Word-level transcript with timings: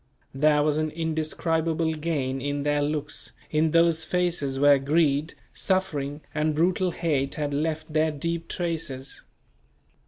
There 0.33 0.63
was 0.63 0.79
an 0.79 0.89
indescribable 0.89 1.93
gain 1.93 2.41
in 2.41 2.63
their 2.63 2.81
looks, 2.81 3.33
in 3.51 3.69
those 3.69 4.03
faces 4.03 4.57
where 4.59 4.79
greed, 4.79 5.35
suffering 5.53 6.21
and 6.33 6.55
brutal 6.55 6.89
hate 6.89 7.35
had 7.35 7.53
left 7.53 7.93
their 7.93 8.09
deep 8.09 8.47
traces. 8.47 9.21